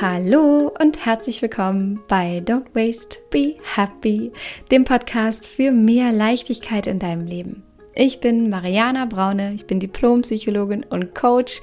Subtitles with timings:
[0.00, 4.30] Hallo und herzlich willkommen bei Don't Waste, Be Happy,
[4.70, 7.64] dem Podcast für mehr Leichtigkeit in deinem Leben.
[7.96, 11.60] Ich bin Mariana Braune, ich bin Diplompsychologin und Coach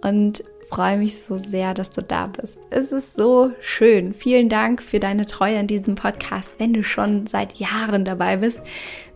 [0.00, 2.58] und freue mich so sehr, dass du da bist.
[2.70, 4.14] Es ist so schön.
[4.14, 8.62] Vielen Dank für deine Treue in diesem Podcast, wenn du schon seit Jahren dabei bist.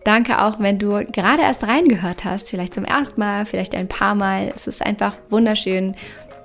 [0.03, 4.13] Danke auch, wenn du gerade erst reingehört hast, vielleicht zum ersten Mal, vielleicht ein paar
[4.13, 4.53] Mal.
[4.55, 5.95] Es ist einfach wunderschön,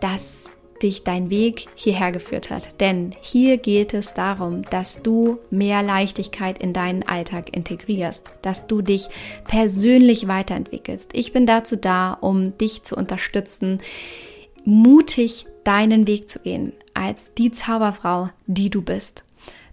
[0.01, 0.54] dass
[0.85, 2.81] dich dein Weg hierher geführt hat.
[2.81, 8.83] Denn hier geht es darum, dass du mehr Leichtigkeit in deinen Alltag integrierst, dass du
[8.83, 9.09] dich
[9.49, 11.11] persönlich weiterentwickelst.
[11.15, 13.79] Ich bin dazu da, um dich zu unterstützen,
[14.65, 19.25] mutig deinen Weg zu gehen, als die Zauberfrau, die du bist.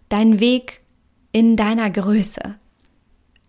[0.10, 0.82] Dein Weg
[1.34, 2.56] in deiner Größe,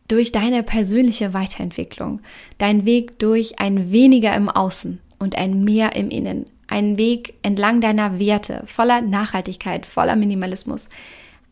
[0.09, 2.21] durch deine persönliche Weiterentwicklung,
[2.59, 7.83] dein Weg durch ein weniger im Außen und ein mehr im Innen, einen Weg entlang
[7.83, 10.89] deiner Werte, voller Nachhaltigkeit, voller Minimalismus.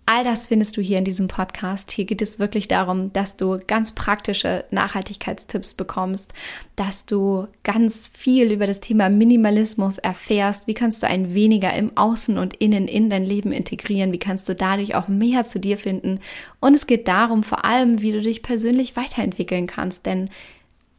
[0.06, 1.92] All das findest du hier in diesem Podcast.
[1.92, 6.32] Hier geht es wirklich darum, dass du ganz praktische Nachhaltigkeitstipps bekommst,
[6.74, 10.66] dass du ganz viel über das Thema Minimalismus erfährst.
[10.66, 14.12] Wie kannst du ein weniger im Außen und Innen in dein Leben integrieren?
[14.12, 16.18] Wie kannst du dadurch auch mehr zu dir finden?
[16.60, 20.30] Und es geht darum, vor allem, wie du dich persönlich weiterentwickeln kannst, denn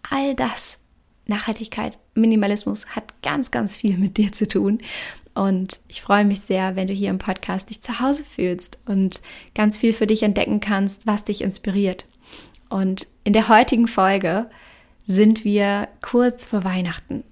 [0.09, 0.77] all das
[1.31, 4.79] Nachhaltigkeit, Minimalismus hat ganz, ganz viel mit dir zu tun.
[5.33, 9.21] Und ich freue mich sehr, wenn du hier im Podcast dich zu Hause fühlst und
[9.55, 12.05] ganz viel für dich entdecken kannst, was dich inspiriert.
[12.69, 14.49] Und in der heutigen Folge
[15.07, 17.23] sind wir kurz vor Weihnachten.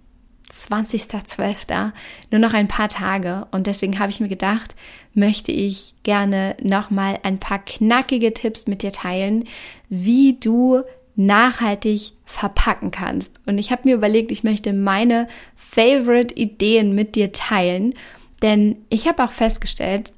[0.51, 1.91] 20.12.
[2.31, 3.47] Nur noch ein paar Tage.
[3.51, 4.75] Und deswegen habe ich mir gedacht,
[5.13, 9.45] möchte ich gerne nochmal ein paar knackige Tipps mit dir teilen,
[9.89, 10.83] wie du
[11.19, 13.41] nachhaltig verpacken kannst.
[13.45, 17.93] Und ich habe mir überlegt, ich möchte meine Favorite Ideen mit dir teilen,
[18.41, 20.13] denn ich habe auch festgestellt,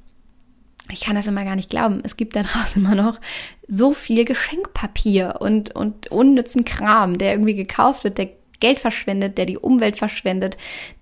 [0.91, 3.19] ich kann das immer gar nicht glauben, es gibt da draußen immer noch
[3.67, 8.29] so viel Geschenkpapier und, und unnützen Kram, der irgendwie gekauft wird, der
[8.59, 10.56] Geld verschwendet, der die Umwelt verschwendet,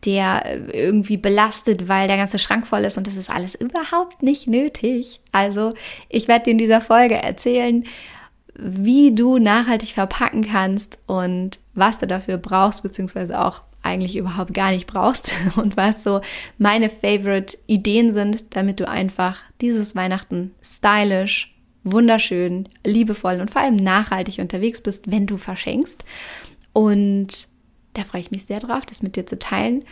[0.05, 4.47] der irgendwie belastet, weil der ganze Schrank voll ist und das ist alles überhaupt nicht
[4.47, 5.19] nötig.
[5.33, 5.73] Also
[6.07, 7.83] ich werde dir in dieser Folge erzählen,
[8.61, 14.71] wie du nachhaltig verpacken kannst und was du dafür brauchst, beziehungsweise auch eigentlich überhaupt gar
[14.71, 16.21] nicht brauchst und was so
[16.57, 23.77] meine Favorite Ideen sind, damit du einfach dieses Weihnachten stylisch, wunderschön, liebevoll und vor allem
[23.77, 26.03] nachhaltig unterwegs bist, wenn du verschenkst.
[26.73, 27.47] Und
[27.93, 29.85] da freue ich mich sehr drauf, das mit dir zu teilen.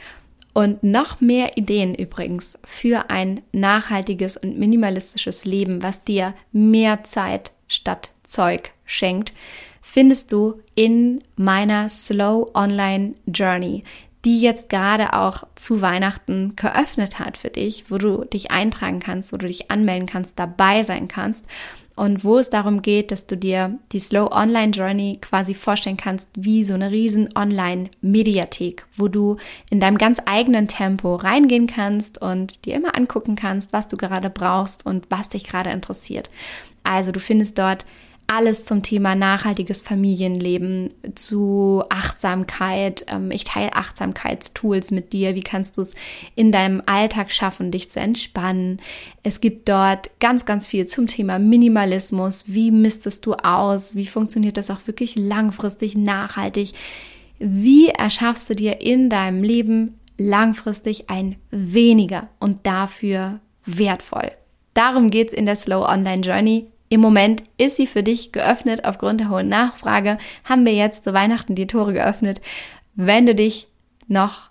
[0.53, 7.51] Und noch mehr Ideen übrigens für ein nachhaltiges und minimalistisches Leben, was dir mehr Zeit
[7.67, 9.33] statt Zeug schenkt,
[9.81, 13.83] findest du in meiner Slow Online Journey,
[14.25, 19.31] die jetzt gerade auch zu Weihnachten geöffnet hat für dich, wo du dich eintragen kannst,
[19.31, 21.45] wo du dich anmelden kannst, dabei sein kannst
[21.97, 26.29] und wo es darum geht, dass du dir die Slow Online Journey quasi vorstellen kannst,
[26.35, 29.37] wie so eine riesen Online Mediathek, wo du
[29.71, 34.29] in deinem ganz eigenen Tempo reingehen kannst und dir immer angucken kannst, was du gerade
[34.29, 36.29] brauchst und was dich gerade interessiert.
[36.83, 37.85] Also du findest dort
[38.27, 43.05] alles zum Thema nachhaltiges Familienleben, zu Achtsamkeit.
[43.07, 45.33] Ähm, ich teile Achtsamkeitstools mit dir.
[45.33, 45.95] Wie kannst du es
[46.35, 48.81] in deinem Alltag schaffen, dich zu entspannen?
[49.23, 52.45] Es gibt dort ganz, ganz viel zum Thema Minimalismus.
[52.47, 53.95] Wie mistest du aus?
[53.95, 56.73] Wie funktioniert das auch wirklich langfristig, nachhaltig?
[57.39, 64.31] Wie erschaffst du dir in deinem Leben langfristig ein weniger und dafür wertvoll?
[64.73, 66.67] Darum geht es in der Slow Online Journey.
[66.89, 70.17] Im Moment ist sie für dich geöffnet aufgrund der hohen Nachfrage.
[70.45, 72.41] Haben wir jetzt zu Weihnachten die Tore geöffnet.
[72.95, 73.67] Wenn du dich
[74.07, 74.49] noch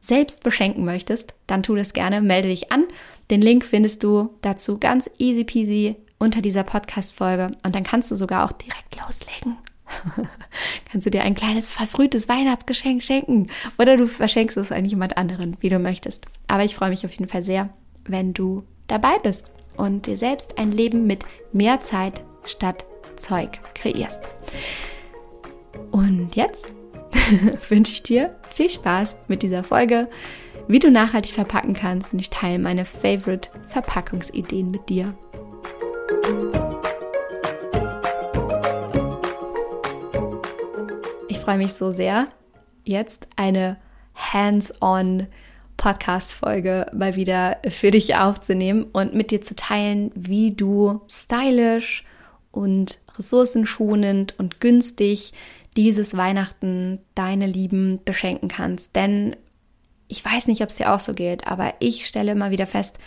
[0.00, 2.84] selbst beschenken möchtest, dann tu das gerne, melde dich an.
[3.30, 8.14] Den Link findest du dazu ganz easy peasy unter dieser Podcast-Folge und dann kannst du
[8.14, 9.56] sogar auch direkt loslegen.
[10.90, 13.48] kannst du dir ein kleines verfrühtes Weihnachtsgeschenk schenken
[13.78, 16.26] oder du verschenkst es an jemand anderen, wie du möchtest.
[16.46, 17.70] Aber ich freue mich auf jeden Fall sehr,
[18.04, 22.84] wenn du dabei bist und dir selbst ein Leben mit mehr Zeit statt
[23.16, 24.28] Zeug kreierst.
[25.90, 26.72] Und jetzt
[27.68, 30.08] wünsche ich dir viel Spaß mit dieser Folge,
[30.68, 35.14] wie du nachhaltig verpacken kannst und ich teile meine Favorite Verpackungsideen mit dir.
[41.28, 42.28] Ich freue mich so sehr,
[42.84, 43.76] jetzt eine
[44.14, 45.26] hands-on
[45.82, 52.04] Podcast-Folge mal wieder für dich aufzunehmen und mit dir zu teilen, wie du stylisch
[52.52, 55.32] und ressourcenschonend und günstig
[55.76, 58.94] dieses Weihnachten deine Lieben beschenken kannst.
[58.94, 59.34] Denn
[60.06, 63.00] ich weiß nicht, ob es dir auch so geht, aber ich stelle immer wieder fest,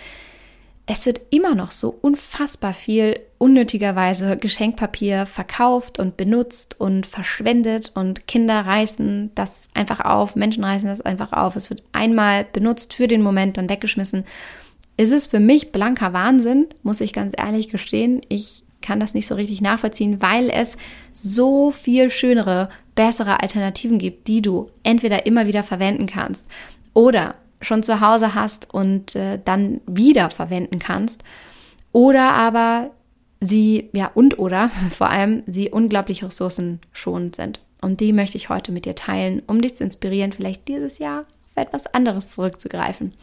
[0.87, 8.27] es wird immer noch so unfassbar viel unnötigerweise Geschenkpapier verkauft und benutzt und verschwendet und
[8.27, 11.55] Kinder reißen das einfach auf, Menschen reißen das einfach auf.
[11.55, 14.25] Es wird einmal benutzt für den Moment, dann weggeschmissen.
[14.95, 18.21] Es ist für mich blanker Wahnsinn, muss ich ganz ehrlich gestehen.
[18.29, 20.77] Ich kann das nicht so richtig nachvollziehen, weil es
[21.13, 26.45] so viel schönere, bessere Alternativen gibt, die du entweder immer wieder verwenden kannst
[26.93, 31.23] oder schon zu Hause hast und äh, dann wieder verwenden kannst.
[31.91, 32.91] Oder aber
[33.39, 37.61] sie, ja, und oder vor allem sie unglaublich ressourcenschonend sind.
[37.81, 41.21] Und die möchte ich heute mit dir teilen, um dich zu inspirieren, vielleicht dieses Jahr
[41.21, 43.13] auf etwas anderes zurückzugreifen.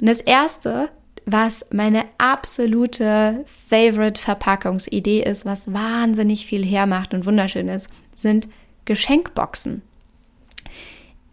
[0.00, 0.88] Und das erste,
[1.24, 8.48] was meine absolute Favorite-Verpackungsidee ist, was wahnsinnig viel hermacht und wunderschön ist, sind
[8.84, 9.82] Geschenkboxen.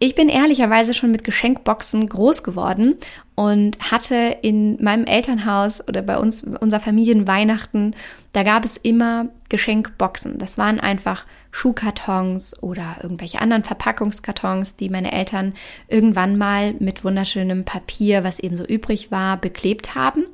[0.02, 2.94] Ich bin ehrlicherweise schon mit Geschenkboxen groß geworden
[3.34, 7.94] und hatte in meinem Elternhaus oder bei uns, unserer Familienweihnachten,
[8.32, 10.38] da gab es immer Geschenkboxen.
[10.38, 15.52] Das waren einfach Schuhkartons oder irgendwelche anderen Verpackungskartons, die meine Eltern
[15.86, 20.24] irgendwann mal mit wunderschönem Papier, was eben so übrig war, beklebt haben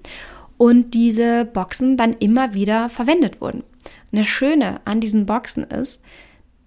[0.59, 3.65] und diese Boxen dann immer wieder verwendet wurden.
[4.13, 6.01] Das Schöne an diesen Boxen ist,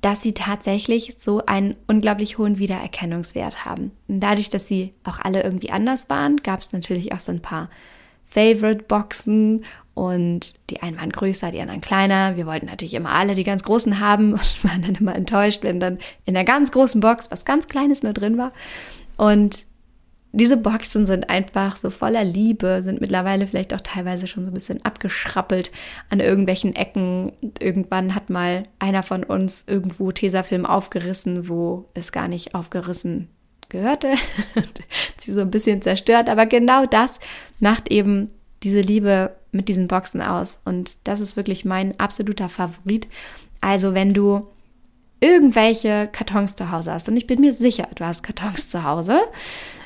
[0.01, 3.91] dass sie tatsächlich so einen unglaublich hohen Wiedererkennungswert haben.
[4.07, 7.41] Und dadurch, dass sie auch alle irgendwie anders waren, gab es natürlich auch so ein
[7.41, 7.69] paar
[8.27, 9.65] Favorite-Boxen
[9.95, 12.37] und die einen waren größer, die anderen kleiner.
[12.37, 15.79] Wir wollten natürlich immer alle die ganz großen haben und waren dann immer enttäuscht, wenn
[15.79, 18.53] dann in der ganz großen Box was ganz Kleines nur drin war.
[19.17, 19.65] Und
[20.31, 24.53] diese Boxen sind einfach so voller Liebe, sind mittlerweile vielleicht auch teilweise schon so ein
[24.53, 25.71] bisschen abgeschrappelt
[26.09, 27.31] an irgendwelchen Ecken.
[27.59, 33.29] Irgendwann hat mal einer von uns irgendwo Tesafilm aufgerissen, wo es gar nicht aufgerissen
[33.69, 34.13] gehörte.
[35.17, 36.29] Sie so ein bisschen zerstört.
[36.29, 37.19] Aber genau das
[37.59, 38.29] macht eben
[38.61, 40.59] diese Liebe mit diesen Boxen aus.
[40.63, 43.07] Und das ist wirklich mein absoluter Favorit.
[43.61, 44.47] Also wenn du
[45.21, 49.19] irgendwelche Kartons zu Hause hast, und ich bin mir sicher, du hast Kartons zu Hause,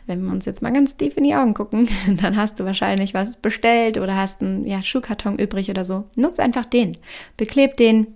[0.06, 1.88] wenn wir uns jetzt mal ganz tief in die Augen gucken,
[2.22, 6.06] dann hast du wahrscheinlich was bestellt oder hast einen ja, Schuhkarton übrig oder so.
[6.16, 6.98] Nutz einfach den.
[7.38, 8.08] Bekleb den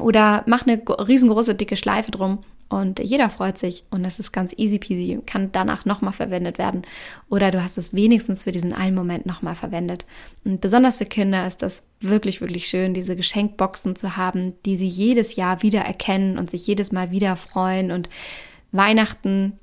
[0.00, 4.52] oder mach eine riesengroße dicke Schleife drum und jeder freut sich und es ist ganz
[4.56, 6.82] easy peasy, kann danach nochmal verwendet werden.
[7.28, 10.04] Oder du hast es wenigstens für diesen einen Moment nochmal verwendet.
[10.44, 14.88] Und besonders für Kinder ist das wirklich, wirklich schön, diese Geschenkboxen zu haben, die sie
[14.88, 17.92] jedes Jahr wieder erkennen und sich jedes Mal wieder freuen.
[17.92, 18.08] Und
[18.72, 19.60] Weihnachten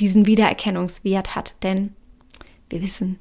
[0.00, 1.54] diesen Wiedererkennungswert hat.
[1.62, 1.94] Denn
[2.68, 3.18] wir wissen,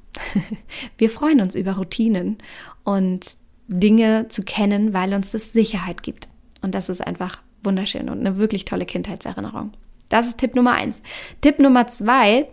[0.97, 2.37] wir freuen uns über Routinen
[2.83, 3.37] und
[3.67, 6.27] Dinge zu kennen, weil uns das Sicherheit gibt.
[6.61, 9.73] Und das ist einfach wunderschön und eine wirklich tolle Kindheitserinnerung.
[10.09, 11.03] Das ist Tipp Nummer eins.
[11.41, 12.47] Tipp Nummer zwei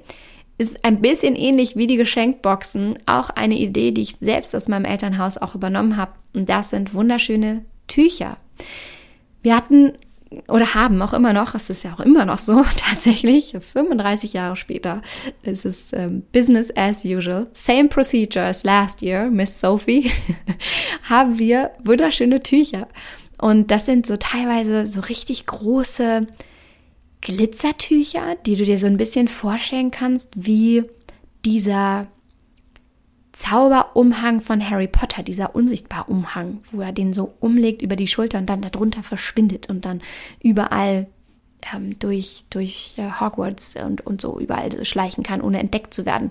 [0.58, 4.84] ist ein bisschen ähnlich wie die Geschenkboxen, auch eine Idee, die ich selbst aus meinem
[4.84, 6.12] Elternhaus auch übernommen habe.
[6.34, 8.37] Und das sind wunderschöne Tücher.
[9.43, 9.93] Wir hatten
[10.49, 14.56] oder haben auch immer noch, es ist ja auch immer noch so, tatsächlich, 35 Jahre
[14.56, 15.02] später,
[15.43, 20.11] ist es ähm, Business as usual, same procedure as last year, Miss Sophie,
[21.08, 22.88] haben wir wunderschöne Tücher.
[23.38, 26.26] Und das sind so teilweise so richtig große
[27.20, 30.84] Glitzertücher, die du dir so ein bisschen vorstellen kannst, wie
[31.44, 32.08] dieser
[33.37, 38.38] Zauberumhang von Harry Potter, dieser unsichtbare Umhang, wo er den so umlegt über die Schulter
[38.38, 40.00] und dann darunter verschwindet und dann
[40.43, 41.07] überall
[41.75, 46.31] ähm, durch, durch äh, Hogwarts und, und so überall schleichen kann, ohne entdeckt zu werden.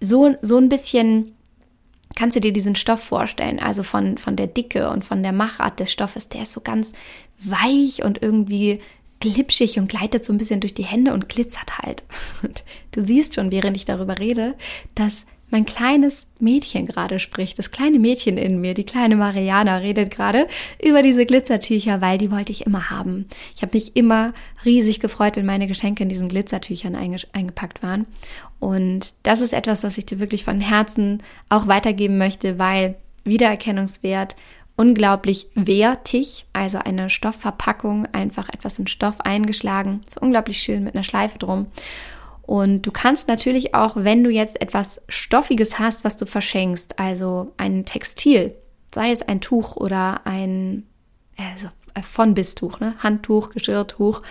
[0.00, 1.32] So, so ein bisschen
[2.14, 5.80] kannst du dir diesen Stoff vorstellen, also von, von der Dicke und von der Machart
[5.80, 6.92] des Stoffes, der ist so ganz
[7.42, 8.80] weich und irgendwie
[9.18, 12.04] glitschig und gleitet so ein bisschen durch die Hände und glitzert halt.
[12.44, 12.62] Und
[12.92, 14.54] du siehst schon, während ich darüber rede,
[14.94, 17.58] dass mein kleines Mädchen gerade spricht.
[17.58, 20.48] Das kleine Mädchen in mir, die kleine Mariana, redet gerade
[20.82, 23.28] über diese Glitzertücher, weil die wollte ich immer haben.
[23.54, 24.32] Ich habe mich immer
[24.64, 28.06] riesig gefreut, wenn meine Geschenke in diesen Glitzertüchern eingepackt waren.
[28.58, 34.36] Und das ist etwas, was ich dir wirklich von Herzen auch weitergeben möchte, weil Wiedererkennungswert
[34.76, 41.04] unglaublich wertig, also eine Stoffverpackung, einfach etwas in Stoff eingeschlagen, ist unglaublich schön mit einer
[41.04, 41.66] Schleife drum.
[42.46, 47.52] Und du kannst natürlich auch, wenn du jetzt etwas Stoffiges hast, was du verschenkst, also
[47.56, 48.54] ein Textil,
[48.94, 50.84] sei es ein Tuch oder ein
[51.36, 51.68] also
[52.02, 52.94] von bis Tuch, ne?
[52.98, 54.22] Handtuch, Geschirrtuch,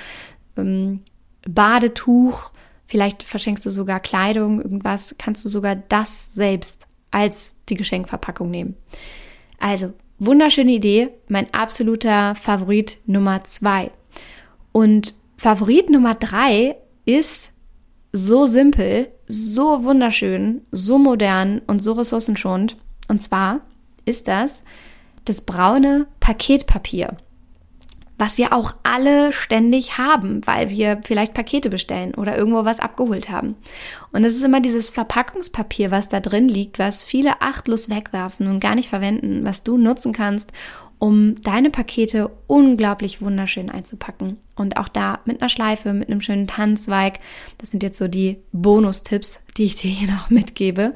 [0.57, 1.01] ähm,
[1.47, 2.51] Badetuch,
[2.87, 8.75] vielleicht verschenkst du sogar Kleidung, irgendwas, kannst du sogar das selbst als die Geschenkverpackung nehmen.
[9.59, 13.91] Also, wunderschöne Idee, mein absoluter Favorit Nummer zwei.
[14.71, 17.51] Und Favorit Nummer drei ist
[18.15, 22.77] so simpel, so wunderschön, so modern und so ressourcenschonend.
[23.07, 23.61] Und zwar
[24.05, 24.63] ist das
[25.25, 27.17] das braune Paketpapier
[28.17, 33.29] was wir auch alle ständig haben, weil wir vielleicht Pakete bestellen oder irgendwo was abgeholt
[33.29, 33.55] haben.
[34.13, 38.61] Und es ist immer dieses Verpackungspapier, was da drin liegt, was viele achtlos wegwerfen und
[38.61, 40.53] gar nicht verwenden, was du nutzen kannst,
[41.05, 44.37] um deine Pakete unglaublich wunderschön einzupacken.
[44.55, 47.19] Und auch da mit einer Schleife, mit einem schönen Tanzweig.
[47.59, 50.93] Das sind jetzt so die Bonustipps, die ich dir hier noch mitgebe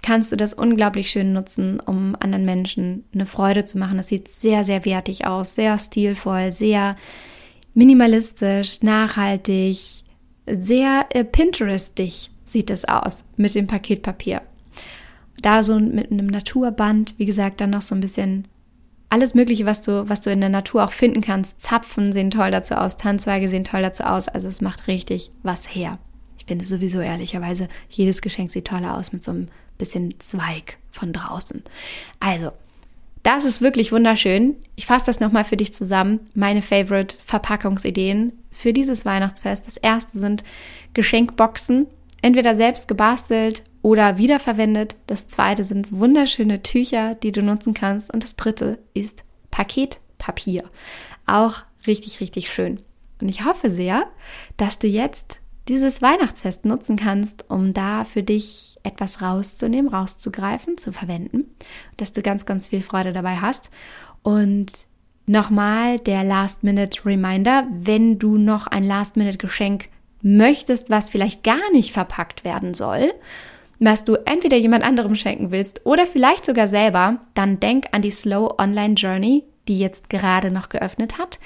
[0.00, 3.96] kannst du das unglaublich schön nutzen, um anderen Menschen eine Freude zu machen.
[3.96, 6.96] Das sieht sehr, sehr wertig aus, sehr stilvoll, sehr
[7.74, 10.04] minimalistisch, nachhaltig,
[10.46, 14.40] sehr äh, Pinterestig sieht es aus mit dem Paketpapier.
[15.42, 18.46] Da so mit einem Naturband, wie gesagt, dann noch so ein bisschen
[19.10, 21.60] alles Mögliche, was du, was du in der Natur auch finden kannst.
[21.60, 24.28] Zapfen sehen toll dazu aus, Tanzweige sehen toll dazu aus.
[24.28, 25.98] Also es macht richtig was her.
[26.36, 29.48] Ich finde sowieso ehrlicherweise, jedes Geschenk sieht toller aus mit so einem
[29.78, 31.62] bisschen Zweig von draußen.
[32.20, 32.52] Also,
[33.22, 34.56] das ist wirklich wunderschön.
[34.74, 36.20] Ich fasse das nochmal für dich zusammen.
[36.34, 39.66] Meine Favorite Verpackungsideen für dieses Weihnachtsfest.
[39.66, 40.44] Das erste sind
[40.94, 41.86] Geschenkboxen,
[42.22, 44.96] entweder selbst gebastelt oder wiederverwendet.
[45.06, 48.12] Das zweite sind wunderschöne Tücher, die du nutzen kannst.
[48.12, 50.64] Und das dritte ist Paketpapier.
[51.26, 52.80] Auch richtig, richtig schön.
[53.20, 54.06] Und ich hoffe sehr,
[54.56, 60.92] dass du jetzt dieses Weihnachtsfest nutzen kannst, um da für dich etwas rauszunehmen, rauszugreifen, zu
[60.92, 61.44] verwenden,
[61.98, 63.70] dass du ganz, ganz viel Freude dabei hast.
[64.22, 64.72] Und
[65.26, 69.88] nochmal der Last-Minute-Reminder, wenn du noch ein Last-Minute-Geschenk
[70.22, 73.12] möchtest, was vielleicht gar nicht verpackt werden soll,
[73.78, 78.10] was du entweder jemand anderem schenken willst oder vielleicht sogar selber, dann denk an die
[78.10, 81.38] Slow Online Journey, die jetzt gerade noch geöffnet hat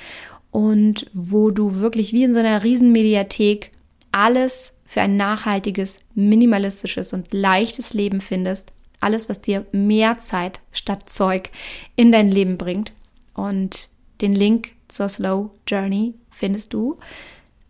[0.50, 3.70] und wo du wirklich wie in so einer Riesenmediathek
[4.12, 8.72] alles für ein nachhaltiges, minimalistisches und leichtes Leben findest.
[9.00, 11.50] Alles, was dir mehr Zeit statt Zeug
[11.96, 12.92] in dein Leben bringt.
[13.34, 13.88] Und
[14.20, 16.98] den Link zur Slow Journey findest du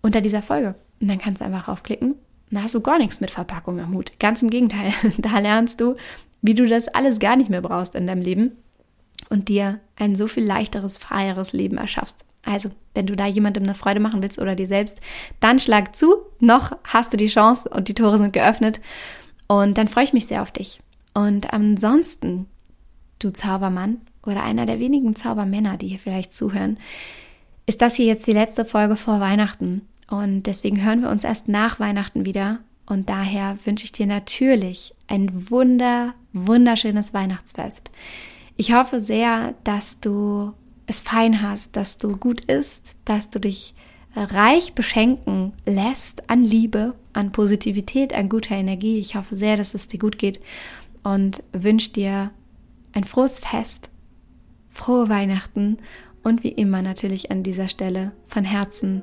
[0.03, 0.75] unter dieser Folge.
[1.03, 2.15] Und dann kannst du einfach aufklicken.
[2.51, 4.13] Da hast du gar nichts mit Verpackung am Hut.
[4.21, 4.95] Ganz im Gegenteil.
[5.19, 5.97] Da lernst du,
[6.41, 8.53] wie du das alles gar nicht mehr brauchst in deinem Leben
[9.29, 12.25] und dir ein so viel leichteres, freieres Leben erschaffst.
[12.45, 15.01] Also, wenn du da jemandem eine Freude machen willst oder dir selbst,
[15.41, 16.15] dann schlag zu.
[16.41, 18.81] Noch hast du die Chance und die Tore sind geöffnet.
[19.49, 20.81] Und dann freue ich mich sehr auf dich.
[21.15, 22.47] Und ansonsten,
[23.19, 26.79] du Zaubermann oder einer der wenigen Zaubermänner, die hier vielleicht zuhören,
[27.67, 29.83] ist das hier jetzt die letzte Folge vor Weihnachten.
[30.13, 32.59] Und deswegen hören wir uns erst nach Weihnachten wieder.
[32.85, 37.91] Und daher wünsche ich dir natürlich ein wunder, wunderschönes Weihnachtsfest.
[38.59, 40.53] Ich hoffe sehr, dass du
[40.87, 43.75] es fein hast, dass du gut isst, dass du dich
[44.15, 48.99] äh, reich beschenken lässt an Liebe, an Positivität, an guter Energie.
[48.99, 50.41] Ich hoffe sehr, dass es dir gut geht
[51.03, 52.33] und wünsche dir
[52.93, 53.89] ein frohes Fest,
[54.69, 55.79] frohe Weihnachten
[56.23, 59.03] und wie immer natürlich an dieser Stelle von Herzen